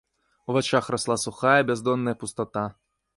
[0.49, 2.65] У вачах расла сухая, бяздонная пустата.